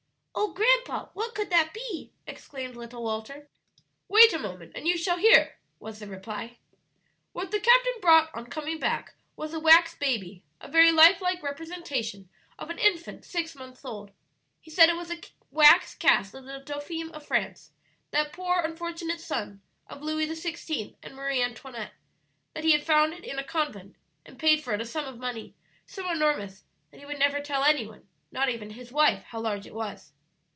[0.33, 3.47] "Oh, grandpa, what could that be?" exclaimed little Walter.
[4.07, 6.57] "Wait a moment and you shall hear," was the reply.
[7.31, 11.43] "What the captain brought on coming back was a wax baby, a very life like
[11.43, 12.27] representation
[12.57, 14.11] of an infant six months old.
[14.61, 17.71] He said it was a wax cast of the Dauphin of France,
[18.09, 20.95] that poor unfortunate son of Louis XVI.
[21.03, 21.93] and Marie Antoinette;
[22.55, 23.95] that he had found it in a convent,
[24.25, 25.55] and paid for it a sum of money
[25.85, 29.67] so enormous that he would never tell any one, not even his wife, how large
[29.67, 30.13] it was."